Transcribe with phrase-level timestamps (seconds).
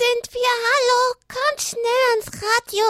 [0.00, 0.52] sind wir.
[0.72, 2.84] Hallo, kommt schnell ans Radio.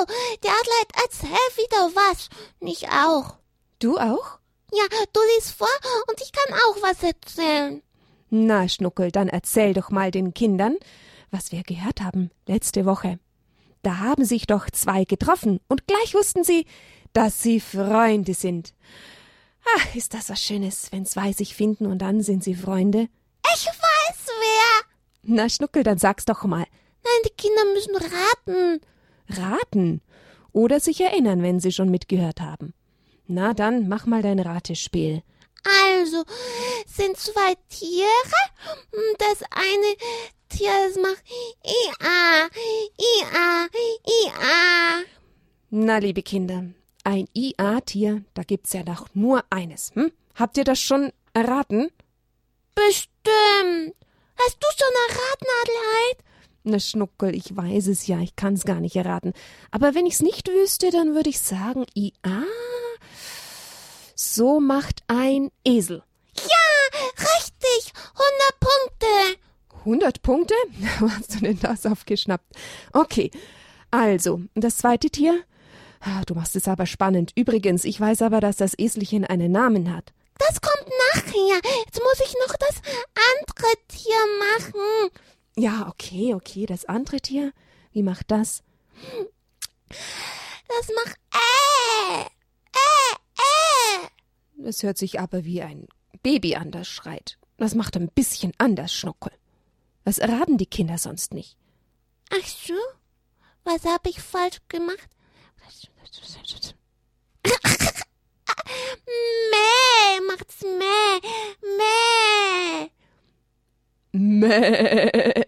[0.45, 2.29] Der Adler erzählt wieder was.
[2.60, 3.36] Ich auch.
[3.81, 4.38] Du auch?
[4.72, 5.67] Ja, du liest vor
[6.09, 7.83] und ich kann auch was erzählen.
[8.29, 10.77] Na, Schnuckel, dann erzähl doch mal den Kindern,
[11.33, 13.19] was wir gehört haben letzte Woche.
[13.83, 16.64] Da haben sich doch zwei getroffen und gleich wussten sie,
[17.12, 18.72] dass sie Freunde sind.
[19.77, 23.08] Ach, ist das was Schönes, wenn zwei sich finden und dann sind sie Freunde?
[23.52, 24.86] Ich weiß wer.
[25.22, 26.66] Na, Schnuckel, dann sag's doch mal.
[27.04, 28.80] Nein, die Kinder müssen raten.
[29.28, 30.00] Raten?
[30.52, 32.74] Oder sich erinnern, wenn sie schon mitgehört haben.
[33.27, 35.22] Na dann, mach mal dein Ratespiel.
[35.64, 36.24] Also,
[36.86, 38.08] sind zwei Tiere.
[39.18, 39.96] Das eine
[40.48, 41.22] Tier, das macht
[41.64, 42.48] Ia,
[42.98, 43.69] Ia,
[44.06, 45.05] Ia.
[45.70, 46.64] Na, liebe Kinder,
[47.05, 50.10] ein IA-Tier, da gibt's ja doch nur eines, hm?
[50.34, 51.91] Habt ihr das schon erraten?
[52.74, 53.94] Bestimmt.
[54.38, 56.19] Hast du schon erraten, Adelheid?
[56.62, 59.32] Na, Schnuckel, ich weiß es ja, ich kann's gar nicht erraten.
[59.70, 62.42] Aber wenn ich's nicht wüsste, dann würde ich sagen, IA.
[64.14, 66.03] So macht ein Esel.
[66.36, 67.92] Ja, richtig.
[68.14, 69.41] 100 Punkte.
[69.81, 70.55] 100 Punkte?
[71.00, 72.55] Wo hast du denn das aufgeschnappt?
[72.92, 73.31] Okay.
[73.91, 75.42] Also, das zweite Tier?
[76.00, 77.33] Ah, Du machst es aber spannend.
[77.34, 80.12] Übrigens, ich weiß aber, dass das Eselchen einen Namen hat.
[80.38, 81.61] Das kommt nachher.
[81.84, 82.77] Jetzt muss ich noch das
[83.36, 85.11] andere Tier machen.
[85.61, 86.64] Ja, okay, okay.
[86.64, 87.53] Das andere Tier?
[87.92, 88.62] Wie macht das?
[89.89, 94.08] Das macht äh, äh, äh.
[94.56, 95.86] Das hört sich aber wie ein
[96.22, 97.36] Baby an, das schreit.
[97.58, 99.33] Das macht ein bisschen anders, Schnuckel.
[100.05, 101.58] Das erraten die Kinder sonst nicht.
[102.31, 102.72] Ach so?
[103.64, 105.11] Was habe ich falsch gemacht?
[109.53, 111.20] Mäh, macht's mäh,
[111.77, 112.91] mäh.
[114.12, 115.11] Mäh.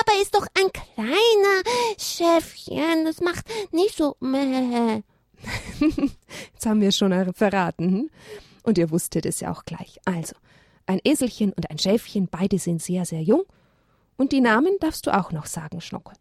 [0.00, 1.62] Aber ist doch ein kleiner
[1.98, 3.04] Schäfchen.
[3.04, 5.02] Das macht nicht so mäh.
[6.52, 7.84] Jetzt haben wir schon er- verraten.
[7.90, 8.10] hm?
[8.62, 9.98] Und ihr wusstet es ja auch gleich.
[10.04, 10.34] Also,
[10.86, 13.42] ein Eselchen und ein Schäfchen, beide sind sehr, sehr jung.
[14.16, 16.14] Und die Namen darfst du auch noch sagen, Schnuckel.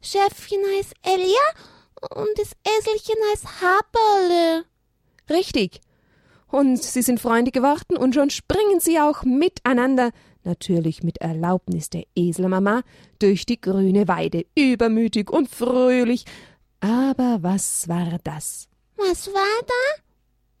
[0.00, 4.64] Schäfchen heißt Elia und das Eselchen heißt Haberle.
[5.30, 5.80] Richtig.
[6.52, 10.10] Und sie sind Freunde geworden und schon springen sie auch miteinander,
[10.44, 12.82] natürlich mit Erlaubnis der Eselmama,
[13.18, 16.26] durch die grüne Weide, übermütig und fröhlich.
[16.80, 18.68] Aber was war das?
[18.96, 20.02] Was war da?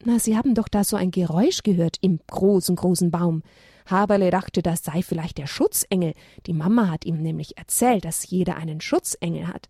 [0.04, 3.42] Na, Sie haben doch da so ein Geräusch gehört im großen, großen Baum.
[3.84, 6.14] Haberle dachte, das sei vielleicht der Schutzengel.
[6.46, 9.68] Die Mama hat ihm nämlich erzählt, dass jeder einen Schutzengel hat.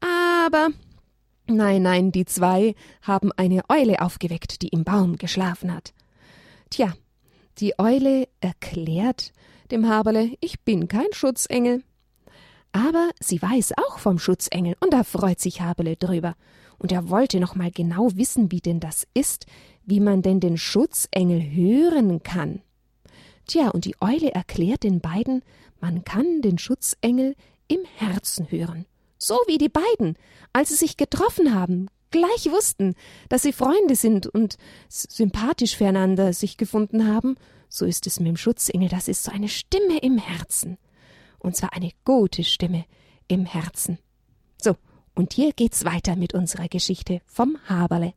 [0.00, 0.68] Aber
[1.46, 5.92] nein, nein, die zwei haben eine Eule aufgeweckt, die im Baum geschlafen hat.
[6.70, 6.94] Tja,
[7.58, 9.32] die Eule erklärt
[9.70, 11.82] dem Haberle, ich bin kein Schutzengel.
[12.72, 16.34] Aber sie weiß auch vom Schutzengel und da freut sich Haberle drüber.
[16.78, 19.46] Und er wollte noch mal genau wissen, wie denn das ist,
[19.84, 22.62] wie man denn den Schutzengel hören kann.
[23.46, 25.42] Tja, und die Eule erklärt den beiden,
[25.80, 27.36] man kann den Schutzengel
[27.68, 28.86] im Herzen hören.
[29.18, 30.16] So wie die beiden,
[30.52, 32.94] als sie sich getroffen haben, gleich wussten,
[33.28, 34.56] dass sie Freunde sind und
[34.88, 37.36] sympathisch füreinander sich gefunden haben,
[37.68, 40.78] so ist es mit dem Schutzengel, das ist so eine Stimme im Herzen.
[41.38, 42.84] Und zwar eine gute Stimme
[43.26, 43.98] im Herzen.
[44.62, 44.76] So,
[45.14, 48.14] und hier geht's weiter mit unserer Geschichte vom Haberle.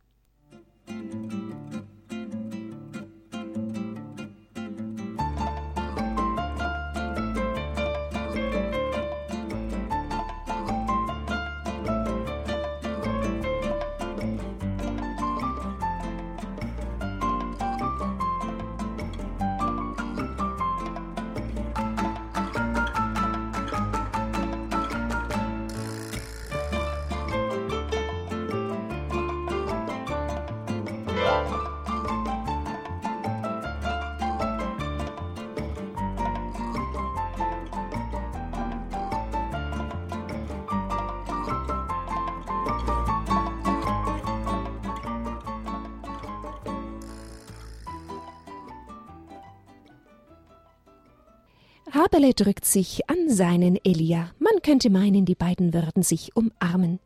[51.92, 54.32] Haberle drückt sich an seinen Elia.
[54.40, 57.00] Man könnte meinen, die beiden würden sich umarmen.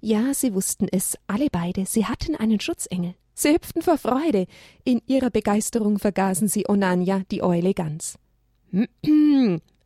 [0.00, 3.14] Ja, sie wussten es, alle beide, sie hatten einen Schutzengel.
[3.34, 4.46] Sie hüpften vor Freude.
[4.84, 8.18] In ihrer Begeisterung vergaßen sie Onanja, die Eule, ganz.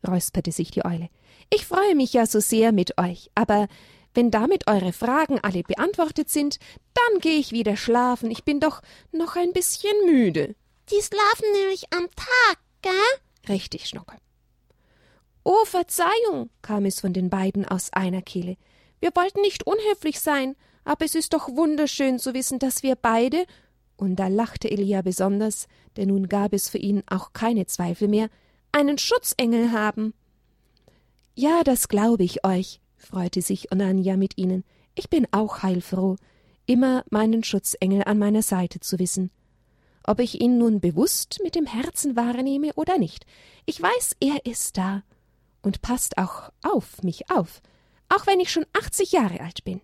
[0.07, 1.09] räusperte sich die Eule.
[1.53, 3.69] Ich freue mich ja so sehr mit euch, aber
[4.13, 6.59] wenn damit eure Fragen alle beantwortet sind,
[6.95, 8.31] dann gehe ich wieder schlafen.
[8.31, 10.55] Ich bin doch noch ein bisschen müde.
[10.91, 13.24] Die schlafen nämlich am Tag, gell?
[13.49, 14.19] Richtig, Schnuckel.
[15.43, 18.57] Oh, Verzeihung, kam es von den beiden aus einer Kehle.
[19.01, 23.45] Wir wollten nicht unhöflich sein, aber es ist doch wunderschön zu wissen, dass wir beide,
[23.97, 28.29] und da lachte Elia besonders, denn nun gab es für ihn auch keine Zweifel mehr,
[28.73, 30.15] einen Schutzengel haben.
[31.35, 34.65] Ja, das glaube ich euch, freute sich Onania mit ihnen.
[34.95, 36.17] Ich bin auch heilfroh,
[36.67, 39.31] immer meinen Schutzengel an meiner Seite zu wissen.
[40.05, 43.25] Ob ich ihn nun bewusst mit dem Herzen wahrnehme oder nicht,
[43.65, 45.03] ich weiß, er ist da
[45.63, 47.63] und passt auch auf mich auf,
[48.11, 49.81] auch wenn ich schon achtzig Jahre alt bin.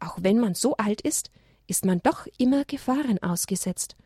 [0.00, 1.30] Auch wenn man so alt ist,
[1.68, 3.96] ist man doch immer Gefahren ausgesetzt,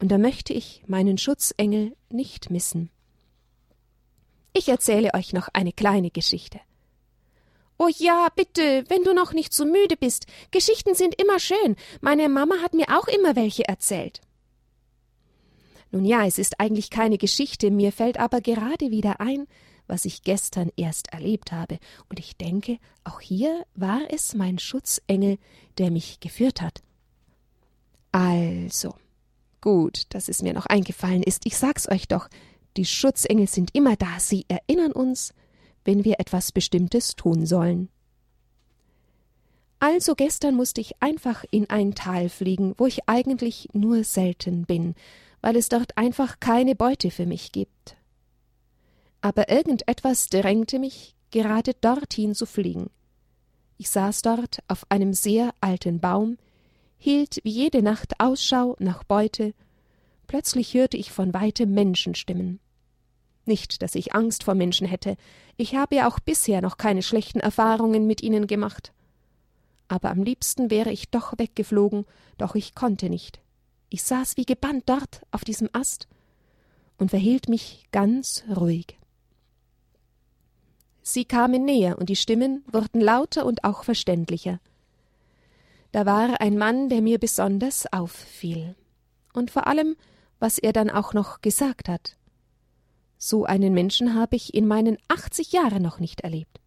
[0.00, 2.90] und da möchte ich meinen Schutzengel nicht missen.
[4.52, 6.60] Ich erzähle euch noch eine kleine Geschichte.
[7.78, 10.26] Oh ja, bitte, wenn du noch nicht so müde bist.
[10.50, 11.76] Geschichten sind immer schön.
[12.00, 14.20] Meine Mama hat mir auch immer welche erzählt.
[15.90, 19.46] Nun ja, es ist eigentlich keine Geschichte, mir fällt aber gerade wieder ein,
[19.86, 21.78] was ich gestern erst erlebt habe,
[22.08, 25.38] und ich denke, auch hier war es mein Schutzengel,
[25.78, 26.82] der mich geführt hat.
[28.12, 28.94] Also,
[29.60, 32.28] gut, dass es mir noch eingefallen ist, ich sag's euch doch,
[32.76, 35.34] die Schutzengel sind immer da, sie erinnern uns,
[35.84, 37.88] wenn wir etwas Bestimmtes tun sollen.
[39.80, 44.94] Also gestern musste ich einfach in ein Tal fliegen, wo ich eigentlich nur selten bin,
[45.40, 47.96] weil es dort einfach keine Beute für mich gibt.
[49.20, 52.90] Aber irgendetwas drängte mich, gerade dorthin zu fliegen.
[53.76, 56.36] Ich saß dort auf einem sehr alten Baum,
[56.98, 59.54] hielt wie jede Nacht Ausschau nach Beute,
[60.26, 62.60] plötzlich hörte ich von weitem Menschenstimmen.
[63.46, 65.16] Nicht, dass ich Angst vor Menschen hätte,
[65.56, 68.92] ich habe ja auch bisher noch keine schlechten Erfahrungen mit ihnen gemacht.
[69.88, 72.04] Aber am liebsten wäre ich doch weggeflogen,
[72.38, 73.40] doch ich konnte nicht.
[73.90, 76.08] Ich saß wie gebannt dort auf diesem Ast
[76.96, 78.96] und verhielt mich ganz ruhig.
[81.02, 84.60] Sie kamen näher, und die Stimmen wurden lauter und auch verständlicher.
[85.92, 88.76] Da war ein Mann, der mir besonders auffiel.
[89.32, 89.96] Und vor allem,
[90.38, 92.16] was er dann auch noch gesagt hat.
[93.18, 96.60] So einen Menschen habe ich in meinen achtzig Jahren noch nicht erlebt.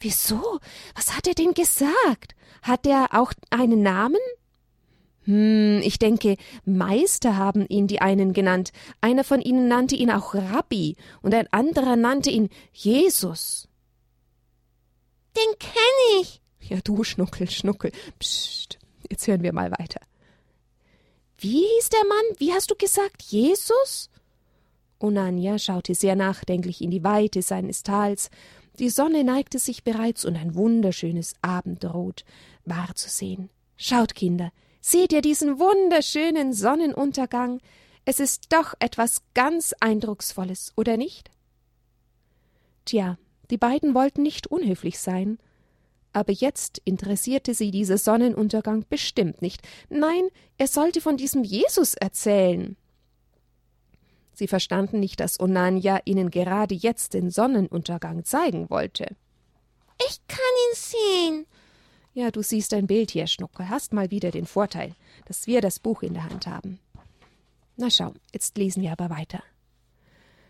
[0.00, 0.60] Wieso?
[0.94, 2.36] Was hat er denn gesagt?
[2.62, 4.20] Hat er auch einen Namen?
[5.28, 8.72] Hm, ich denke, Meister haben ihn die einen genannt.
[9.02, 13.68] Einer von ihnen nannte ihn auch Rabbi und ein anderer nannte ihn Jesus.
[15.36, 16.40] Den kenn ich.
[16.62, 17.92] Ja, du Schnuckel, Schnuckel.
[18.18, 18.78] Psst,
[19.10, 20.00] jetzt hören wir mal weiter.
[21.36, 22.38] Wie hieß der Mann?
[22.38, 23.20] Wie hast du gesagt?
[23.24, 24.08] Jesus?
[24.98, 28.30] Onania schaute sehr nachdenklich in die Weite seines Tals.
[28.78, 32.24] Die Sonne neigte sich bereits und ein wunderschönes Abendrot
[32.64, 33.50] war zu sehen.
[33.76, 34.52] Schaut, Kinder,
[34.88, 37.60] seht ihr diesen wunderschönen Sonnenuntergang?
[38.06, 41.30] Es ist doch etwas ganz Eindrucksvolles, oder nicht?
[42.86, 43.18] Tja,
[43.50, 45.38] die beiden wollten nicht unhöflich sein,
[46.14, 49.60] aber jetzt interessierte sie dieser Sonnenuntergang bestimmt nicht.
[49.90, 52.76] Nein, er sollte von diesem Jesus erzählen.
[54.32, 59.16] Sie verstanden nicht, dass Onania ihnen gerade jetzt den Sonnenuntergang zeigen wollte.
[60.08, 61.46] Ich kann ihn sehen.
[62.18, 63.68] Ja, du siehst ein Bild hier, Schnucke.
[63.68, 66.80] Hast mal wieder den Vorteil, dass wir das Buch in der Hand haben.
[67.76, 69.40] Na schau, jetzt lesen wir aber weiter.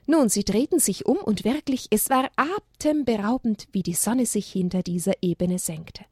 [0.06, 4.82] Nun, sie drehten sich um und wirklich, es war atemberaubend, wie die Sonne sich hinter
[4.82, 6.06] dieser Ebene senkte.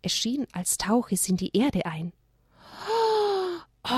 [0.00, 2.14] Es schien, als tauche sie in die Erde ein.
[3.84, 3.90] Oh,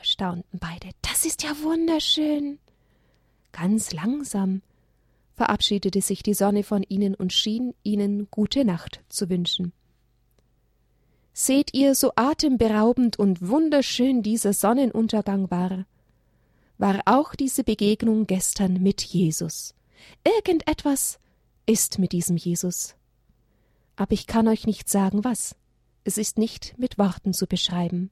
[0.00, 0.88] staunten beide.
[1.02, 2.58] Das ist ja wunderschön.
[3.52, 4.62] Ganz langsam
[5.34, 9.74] verabschiedete sich die Sonne von ihnen und schien ihnen gute Nacht zu wünschen.
[11.32, 15.86] Seht ihr, so atemberaubend und wunderschön dieser Sonnenuntergang war,
[16.78, 19.74] war auch diese Begegnung gestern mit Jesus.
[20.24, 21.18] Irgendetwas
[21.66, 22.96] ist mit diesem Jesus.
[23.96, 25.54] Aber ich kann euch nicht sagen, was.
[26.04, 28.10] Es ist nicht mit Worten zu beschreiben.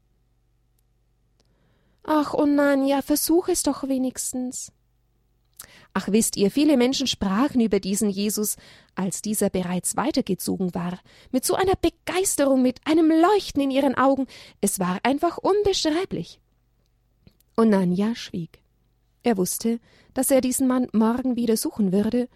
[2.04, 4.72] Ach, Onania, versuch es doch wenigstens.
[5.94, 8.56] Ach, wisst ihr, viele Menschen sprachen über diesen Jesus,
[8.94, 10.98] als dieser bereits weitergezogen war,
[11.32, 14.26] mit so einer Begeisterung, mit einem Leuchten in ihren Augen,
[14.60, 16.40] es war einfach unbeschreiblich.
[17.56, 18.60] Onania schwieg.
[19.24, 19.80] Er wusste,
[20.14, 22.28] dass er diesen Mann morgen wieder suchen würde,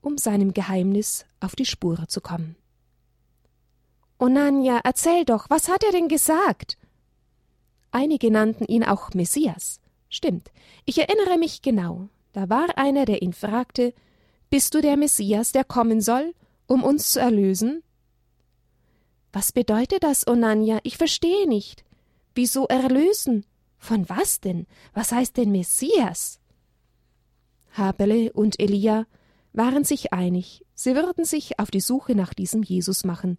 [0.00, 2.56] um seinem Geheimnis auf die Spur zu kommen.
[4.20, 6.78] Onania, erzähl doch, was hat er denn gesagt?
[7.90, 9.80] Einige nannten ihn auch Messias.
[10.08, 10.50] Stimmt,
[10.84, 12.08] ich erinnere mich genau.
[12.32, 13.94] Da war einer, der ihn fragte
[14.50, 16.34] Bist du der Messias, der kommen soll,
[16.66, 17.82] um uns zu erlösen?
[19.32, 20.78] Was bedeutet das, Onanja?
[20.82, 21.84] Ich verstehe nicht.
[22.34, 23.44] Wieso erlösen?
[23.78, 24.66] Von was denn?
[24.94, 26.40] Was heißt denn Messias?
[27.72, 29.06] Habele und Elia
[29.52, 33.38] waren sich einig, sie würden sich auf die Suche nach diesem Jesus machen,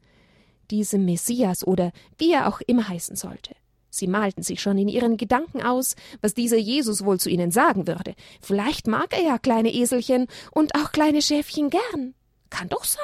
[0.72, 3.55] diesem Messias oder wie er auch immer heißen sollte.
[3.89, 7.88] Sie malten sich schon in ihren Gedanken aus, was dieser Jesus wohl zu ihnen sagen
[7.88, 8.15] würde.
[8.41, 12.13] Vielleicht mag er ja kleine Eselchen und auch kleine Schäfchen gern.
[12.50, 13.00] Kann doch sein.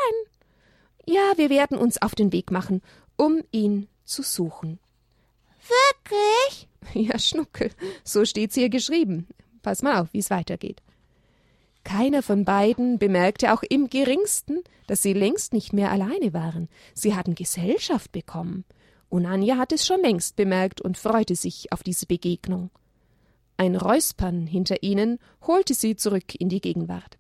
[1.05, 2.81] Ja, wir werden uns auf den Weg machen,
[3.15, 4.79] um ihn zu suchen.
[5.61, 6.67] Wirklich?
[6.93, 7.71] Ja, Schnuckel,
[8.03, 9.27] so steht's hier geschrieben.
[9.63, 10.83] Pass mal auf, wie's weitergeht.
[11.83, 16.69] Keiner von beiden bemerkte auch im geringsten, dass sie längst nicht mehr alleine waren.
[16.93, 18.65] Sie hatten Gesellschaft bekommen.
[19.15, 22.69] Und Anja hat es schon längst bemerkt und freute sich auf diese Begegnung.
[23.55, 27.17] Ein Räuspern hinter ihnen holte sie zurück in die Gegenwart.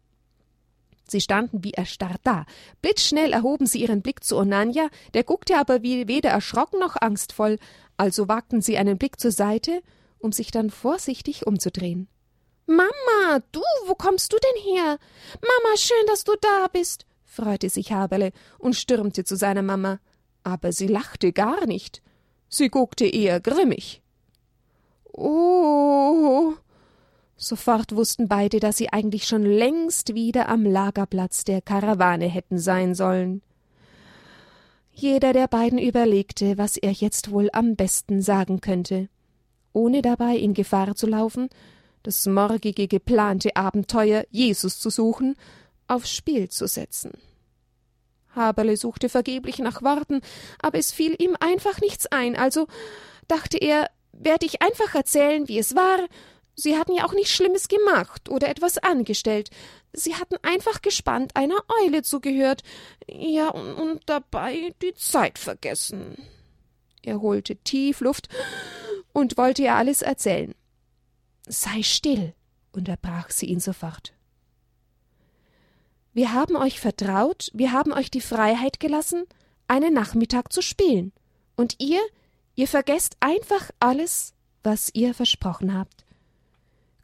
[1.07, 2.45] Sie standen wie erstarrt da.
[2.81, 7.59] Blitzschnell erhoben sie ihren Blick zu Onanja, der guckte aber wie weder erschrocken noch angstvoll,
[7.95, 9.81] also wagten sie einen Blick zur Seite,
[10.19, 12.09] um sich dann vorsichtig umzudrehen.
[12.65, 14.97] Mama, du, wo kommst du denn her?
[15.35, 20.01] Mama, schön, dass du da bist, freute sich Haberle und stürmte zu seiner Mama
[20.45, 22.01] aber sie lachte gar nicht.
[22.47, 24.01] Sie guckte eher grimmig.
[25.11, 26.53] Oh.
[27.35, 32.95] Sofort wussten beide, dass sie eigentlich schon längst wieder am Lagerplatz der Karawane hätten sein
[32.95, 33.41] sollen.
[34.91, 39.09] Jeder der beiden überlegte, was er jetzt wohl am besten sagen könnte,
[39.73, 41.49] ohne dabei in Gefahr zu laufen,
[42.03, 45.35] das morgige geplante Abenteuer, Jesus zu suchen,
[45.87, 47.11] aufs Spiel zu setzen.
[48.35, 50.21] Haberle suchte vergeblich nach Worten,
[50.61, 52.67] aber es fiel ihm einfach nichts ein, also
[53.27, 55.99] dachte er, werde ich einfach erzählen, wie es war.
[56.55, 59.49] Sie hatten ja auch nichts Schlimmes gemacht oder etwas angestellt.
[59.91, 62.63] Sie hatten einfach gespannt einer Eule zugehört.
[63.07, 66.15] Ja, und, und dabei die Zeit vergessen.
[67.01, 68.29] Er holte tief Luft
[69.11, 70.55] und wollte ihr alles erzählen.
[71.47, 72.33] Sei still,
[72.71, 74.13] unterbrach sie ihn sofort.
[76.15, 79.25] Wir haben euch vertraut, wir haben euch die Freiheit gelassen,
[79.67, 81.11] einen Nachmittag zu spielen.
[81.57, 81.99] Und ihr,
[82.55, 86.05] ihr vergesst einfach alles, was ihr versprochen habt.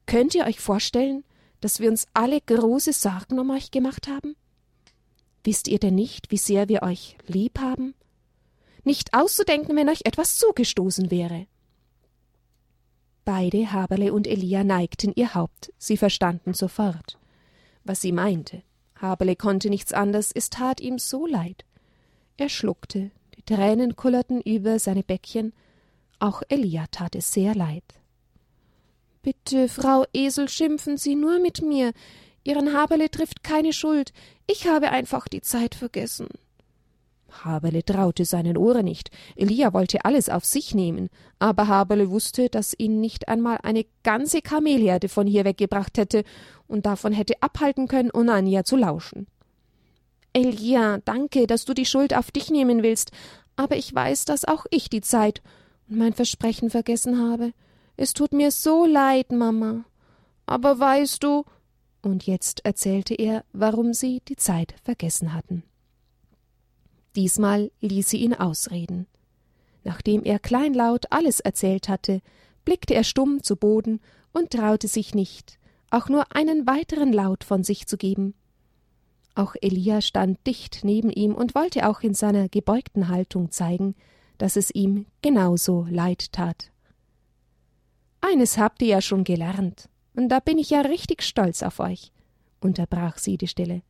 [0.05, 1.25] Könnt ihr euch vorstellen,
[1.59, 4.37] dass wir uns alle große Sorgen um euch gemacht haben?
[5.43, 7.95] Wisst ihr denn nicht, wie sehr wir euch lieb haben?
[8.85, 11.47] Nicht auszudenken, wenn euch etwas zugestoßen wäre.
[13.25, 17.19] Beide, Haberle und Elia, neigten ihr Haupt, sie verstanden sofort,
[17.83, 18.63] was sie meinte.
[19.01, 21.65] Haberle konnte nichts anders, es tat ihm so leid.
[22.37, 25.53] Er schluckte, die Tränen kullerten über seine Bäckchen,
[26.19, 27.83] auch Elia tat es sehr leid.
[29.23, 31.93] Bitte, Frau Esel, schimpfen Sie nur mit mir.
[32.43, 34.13] Ihren Haberle trifft keine Schuld.
[34.47, 36.27] Ich habe einfach die Zeit vergessen.
[37.31, 39.09] Haberle traute seinen Ohren nicht.
[39.35, 41.09] Elia wollte alles auf sich nehmen,
[41.39, 46.23] aber Haberle wusste, dass ihn nicht einmal eine ganze Kamelherde von hier weggebracht hätte
[46.67, 49.27] und davon hätte abhalten können, Onania zu lauschen.
[50.33, 53.11] Elia, danke, dass du die Schuld auf dich nehmen willst,
[53.55, 55.41] aber ich weiß, dass auch ich die Zeit
[55.89, 57.53] und mein Versprechen vergessen habe.
[57.97, 59.83] Es tut mir so leid, Mama.
[60.45, 61.43] Aber weißt du,
[62.01, 65.63] und jetzt erzählte er, warum sie die Zeit vergessen hatten.
[67.15, 69.07] Diesmal ließ sie ihn ausreden.
[69.83, 72.21] Nachdem er kleinlaut alles erzählt hatte,
[72.65, 73.99] blickte er stumm zu Boden
[74.31, 78.33] und traute sich nicht, auch nur einen weiteren Laut von sich zu geben.
[79.35, 83.95] Auch Elia stand dicht neben ihm und wollte auch in seiner gebeugten Haltung zeigen,
[84.37, 86.71] dass es ihm genauso leid tat.
[88.21, 92.11] Eines habt ihr ja schon gelernt, und da bin ich ja richtig stolz auf euch,
[92.59, 93.81] unterbrach sie die Stille.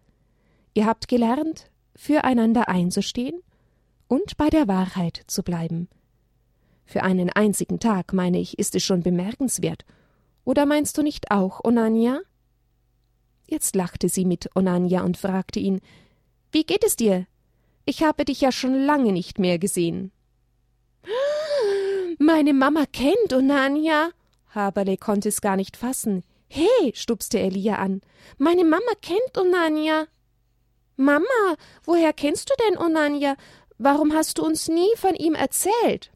[0.74, 3.41] Ihr habt gelernt, füreinander einzustehen
[4.07, 5.88] und bei der Wahrheit zu bleiben.
[6.86, 9.86] Für einen einzigen Tag, meine ich, ist es schon bemerkenswert.
[10.43, 12.21] Oder meinst du nicht auch, Onania?
[13.48, 15.81] Jetzt lachte sie mit Onania und fragte ihn
[16.51, 17.27] Wie geht es dir?
[17.86, 20.12] Ich habe dich ja schon lange nicht mehr gesehen.
[22.19, 24.12] Meine Mama kennt Onania.
[24.53, 26.24] Haberle konnte es gar nicht fassen.
[26.48, 28.01] He, stupste Elia an.
[28.38, 30.07] Meine Mama kennt Onania.
[31.01, 33.36] Mama, woher kennst du denn Onanja?
[33.79, 36.12] Warum hast du uns nie von ihm erzählt?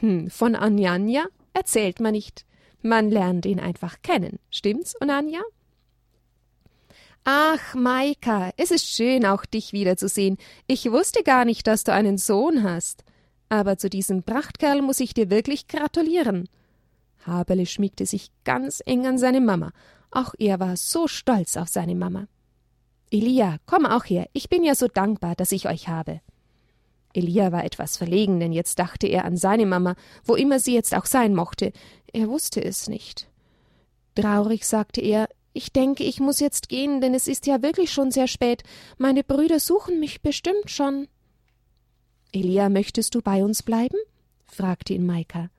[0.00, 2.46] Hm, von Anjanja erzählt man nicht.
[2.80, 4.38] Man lernt ihn einfach kennen.
[4.50, 5.42] Stimmt's, Onanja?
[7.24, 10.38] Ach, Maika, es ist schön, auch dich wiederzusehen.
[10.66, 13.04] Ich wusste gar nicht, dass du einen Sohn hast.
[13.50, 16.48] Aber zu diesem Prachtkerl muss ich dir wirklich gratulieren.
[17.26, 19.72] Haberle schmiegte sich ganz eng an seine Mama.
[20.10, 22.26] Auch er war so stolz auf seine Mama.
[23.10, 26.20] Elia, komm auch her, ich bin ja so dankbar, dass ich euch habe.
[27.12, 30.94] Elia war etwas verlegen, denn jetzt dachte er an seine Mama, wo immer sie jetzt
[30.94, 31.72] auch sein mochte.
[32.12, 33.28] Er wusste es nicht.
[34.14, 38.12] Traurig sagte er, Ich denke, ich muss jetzt gehen, denn es ist ja wirklich schon
[38.12, 38.62] sehr spät.
[38.98, 41.08] Meine Brüder suchen mich bestimmt schon.
[42.32, 43.96] Elia, möchtest du bei uns bleiben?
[44.46, 45.50] fragte ihn Maika.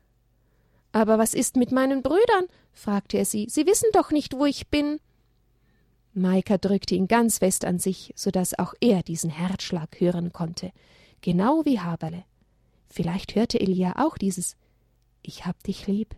[0.94, 2.46] Aber was ist mit meinen Brüdern?
[2.72, 3.48] fragte er sie.
[3.50, 5.00] Sie wissen doch nicht, wo ich bin.
[6.14, 10.72] Maika drückte ihn ganz fest an sich, so dass auch er diesen Herzschlag hören konnte,
[11.22, 12.26] genau wie Haberle.
[12.90, 14.58] Vielleicht hörte Elia auch dieses
[15.22, 16.16] Ich hab dich lieb,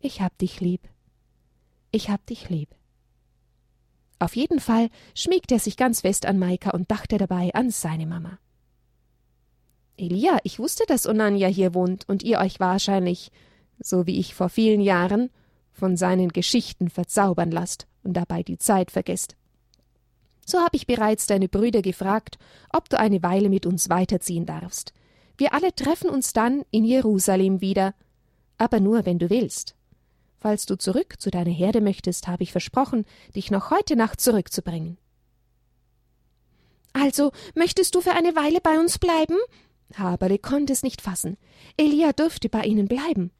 [0.00, 0.82] ich hab dich lieb,
[1.92, 2.68] ich hab dich lieb.
[4.18, 8.06] Auf jeden Fall schmiegte er sich ganz fest an Maika und dachte dabei an seine
[8.06, 8.38] Mama.
[9.96, 13.30] Elia, ich wusste, dass Onanja hier wohnt und ihr euch wahrscheinlich,
[13.78, 15.30] so wie ich vor vielen Jahren,
[15.72, 19.36] von seinen Geschichten verzaubern lasst und dabei die Zeit vergesst.
[20.46, 22.38] So habe ich bereits deine Brüder gefragt,
[22.72, 24.92] ob du eine Weile mit uns weiterziehen darfst.
[25.36, 27.94] Wir alle treffen uns dann in Jerusalem wieder,
[28.56, 29.74] aber nur, wenn du willst.
[30.38, 34.98] Falls du zurück zu deiner Herde möchtest, habe ich versprochen, dich noch heute Nacht zurückzubringen.
[36.92, 39.36] Also möchtest du für eine Weile bei uns bleiben?
[39.94, 41.36] Haberle konnte es nicht fassen.
[41.76, 43.32] Elia dürfte bei ihnen bleiben.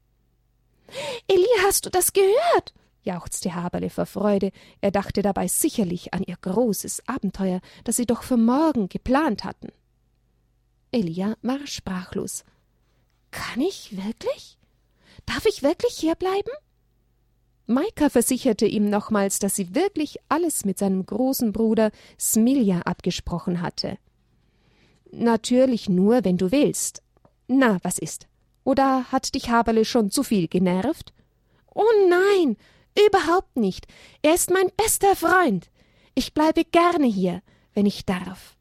[1.27, 2.75] Elia, hast du das gehört?
[3.07, 4.51] Jauchzte Haberle vor Freude.
[4.81, 9.69] Er dachte dabei sicherlich an ihr großes Abenteuer, das sie doch für morgen geplant hatten.
[10.93, 12.45] Elia war sprachlos.
[13.31, 14.59] Kann ich wirklich?
[15.25, 16.53] Darf ich wirklich hierbleiben?
[17.67, 23.99] Maika versicherte ihm nochmals, dass sie wirklich alles mit seinem großen Bruder Smilja abgesprochen hatte.
[25.11, 27.03] Natürlich nur, wenn du willst.
[27.49, 28.29] Na, was ist?
[28.63, 31.13] Oder hat dich Haberle schon zu viel genervt?
[31.75, 32.57] Oh nein,
[33.07, 33.87] überhaupt nicht.
[34.23, 35.71] Er ist mein bester Freund.
[36.15, 37.43] Ich bleibe gerne hier,
[37.75, 38.57] wenn ich darf.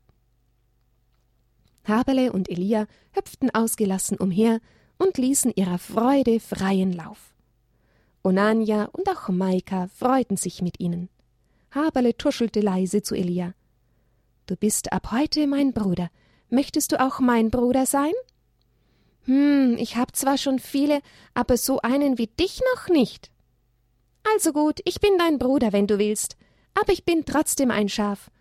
[1.87, 4.59] Haberle und Elia hüpften ausgelassen umher
[4.97, 7.33] und ließen ihrer Freude freien Lauf.
[8.23, 11.09] Onanja und auch Maika freuten sich mit ihnen.
[11.71, 13.53] Haberle tuschelte leise zu Elia.
[14.47, 16.09] Du bist ab heute mein Bruder.
[16.49, 18.13] Möchtest du auch mein Bruder sein?
[19.25, 21.01] Hm, ich hab zwar schon viele,
[21.33, 23.31] aber so einen wie dich noch nicht.
[24.33, 26.35] Also gut, ich bin dein Bruder, wenn du willst,
[26.73, 28.31] aber ich bin trotzdem ein Schaf.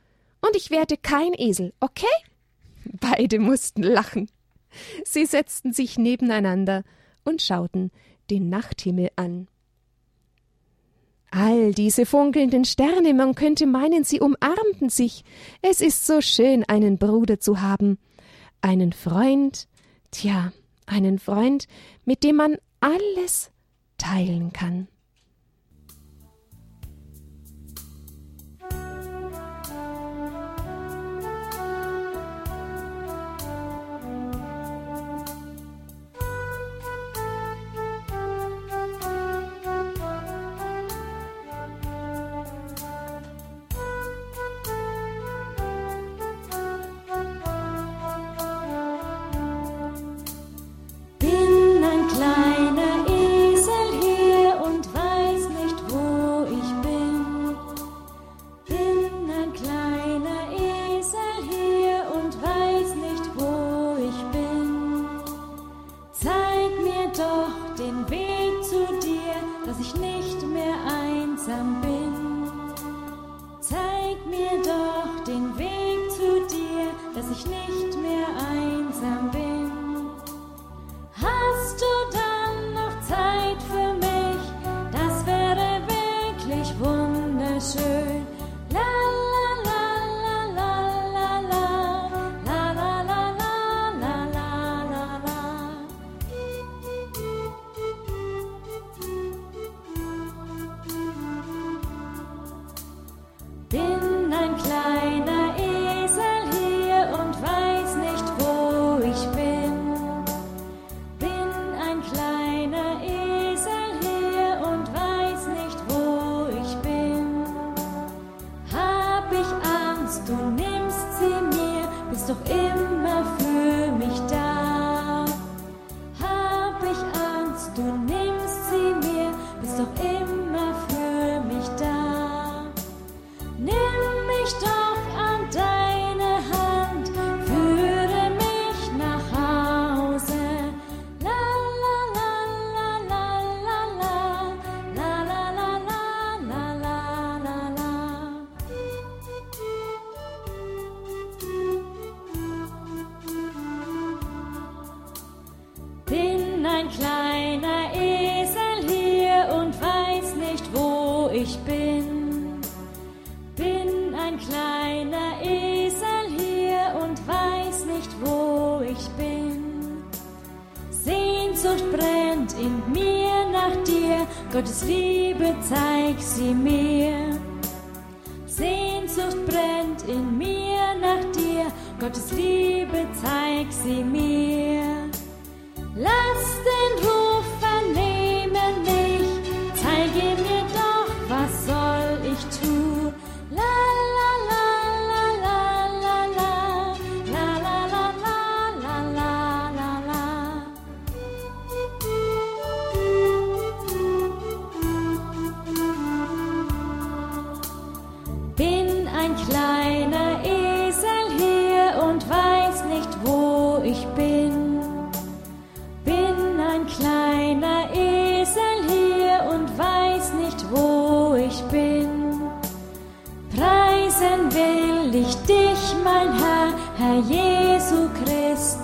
[0.41, 2.07] Und ich werde kein Esel, okay?
[2.85, 4.29] Beide mussten lachen.
[5.05, 6.83] Sie setzten sich nebeneinander
[7.25, 7.91] und schauten
[8.31, 9.49] den Nachthimmel an.
[11.31, 15.25] All diese funkelnden Sterne, man könnte meinen, sie umarmten sich.
[15.63, 17.99] Es ist so schön, einen Bruder zu haben.
[18.61, 19.67] Einen Freund,
[20.13, 20.53] tja,
[20.87, 21.67] einen Freund,
[22.05, 23.51] mit dem man alles
[23.99, 24.89] teilen kann.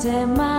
[0.01, 0.50] sistema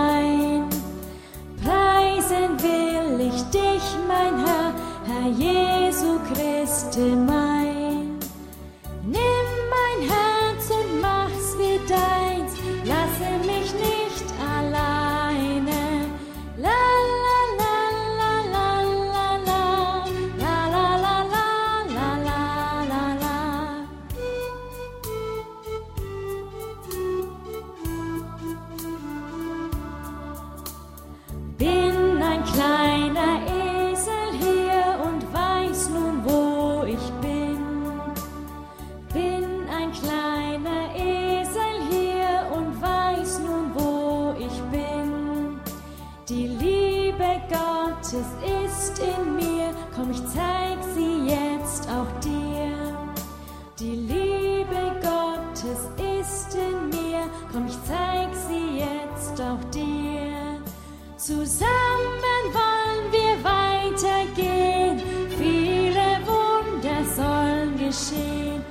[67.92, 68.64] geschehen.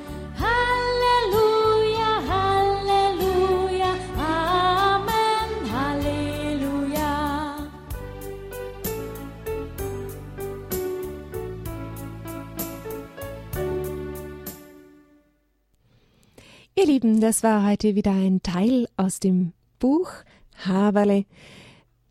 [0.46, 7.14] Halleluja, Halleluja, Amen, Halleluja.
[16.74, 20.10] Ihr Lieben, das war heute wieder ein Teil aus dem Buch
[20.66, 21.26] Haberle.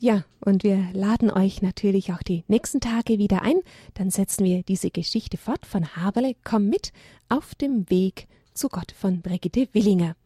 [0.03, 3.61] Ja, und wir laden euch natürlich auch die nächsten Tage wieder ein.
[3.93, 6.35] Dann setzen wir diese Geschichte fort von Haberle.
[6.43, 6.95] Komm mit
[7.29, 10.17] auf dem Weg zu Gott von Brigitte Willinger.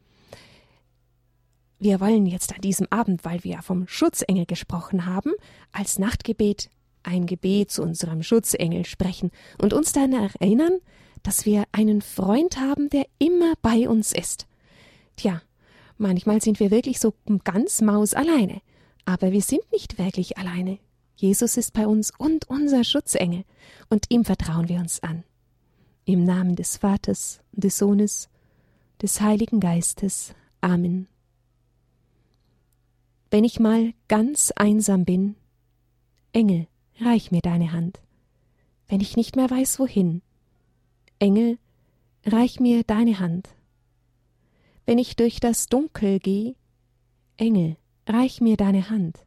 [1.81, 5.33] Wir wollen jetzt an diesem Abend, weil wir vom Schutzengel gesprochen haben,
[5.73, 6.71] als Nachtgebet
[7.03, 10.79] ein Gebet zu unserem Schutzengel sprechen und uns dann erinnern,
[11.25, 14.47] dass wir einen Freund haben, der immer bei uns ist.
[15.17, 15.43] Tja,
[15.99, 18.61] manchmal sind wir wirklich so ganz maus alleine.
[19.05, 20.79] Aber wir sind nicht wirklich alleine.
[21.17, 23.45] Jesus ist bei uns und unser Schutzengel,
[23.89, 25.25] und ihm vertrauen wir uns an.
[26.05, 28.29] Im Namen des Vaters des Sohnes,
[29.01, 30.35] des Heiligen Geistes.
[30.61, 31.09] Amen.
[33.31, 35.37] Wenn ich mal ganz einsam bin,
[36.33, 36.67] Engel,
[37.01, 38.01] reich mir deine Hand.
[38.89, 40.23] Wenn ich nicht mehr weiß, wohin,
[41.19, 41.59] Engel,
[42.25, 43.49] reich mir deine Hand.
[44.87, 46.55] Wenn ich durch das Dunkel geh,
[47.37, 49.25] Engel, reich mir deine Hand.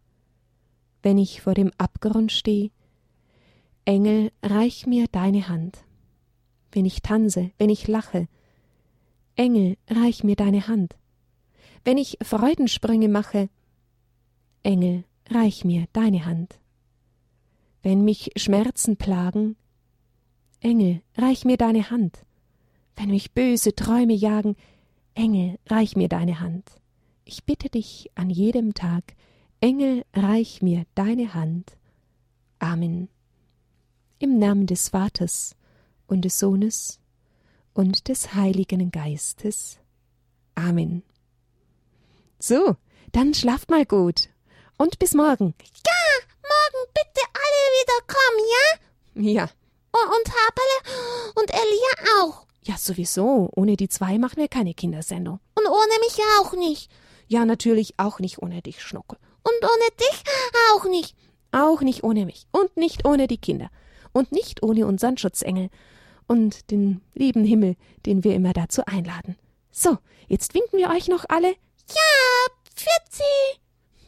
[1.01, 2.71] Wenn ich vor dem Abgrund steh,
[3.85, 5.85] Engel, reich mir deine Hand.
[6.71, 8.27] Wenn ich tanze, wenn ich lache,
[9.35, 10.97] Engel, reich mir deine Hand.
[11.83, 13.49] Wenn ich Freudensprünge mache,
[14.63, 16.59] Engel, reich mir deine Hand.
[17.81, 19.55] Wenn mich Schmerzen plagen,
[20.59, 22.25] Engel, reich mir deine Hand.
[22.95, 24.55] Wenn mich böse Träume jagen,
[25.13, 26.81] Engel, reich mir deine Hand.
[27.29, 29.03] Ich bitte dich an jedem Tag,
[29.59, 31.75] Engel, reich mir deine Hand.
[32.59, 33.09] Amen.
[34.17, 35.55] Im Namen des Vaters
[36.07, 36.99] und des Sohnes
[37.73, 39.77] und des Heiligen Geistes.
[40.55, 41.03] Amen.
[42.39, 42.77] So,
[43.11, 44.29] dann schlaft mal gut
[44.77, 45.53] und bis morgen.
[45.85, 49.31] Ja, morgen bitte alle wieder kommen, ja?
[49.43, 49.49] Ja,
[49.93, 52.45] Oh, und Haberle und Elia auch.
[52.63, 53.49] ja sowieso.
[53.55, 55.39] Ohne die zwei machen wir keine Kindersendung.
[55.55, 56.89] Und ohne mich auch nicht.
[57.27, 59.17] Ja, natürlich auch nicht ohne dich, Schnuckel.
[59.43, 60.23] Und ohne dich
[60.73, 61.15] auch nicht.
[61.51, 63.69] Auch nicht ohne mich und nicht ohne die Kinder
[64.11, 65.69] und nicht ohne unseren Schutzengel
[66.27, 69.37] und den lieben Himmel, den wir immer dazu einladen.
[69.71, 71.49] So, jetzt winken wir euch noch alle.
[71.49, 73.23] Ja, Pfirzi.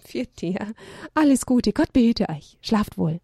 [0.03, 0.73] Für dir.
[1.13, 2.58] Alles Gute, Gott behüte euch.
[2.62, 3.21] Schlaft wohl.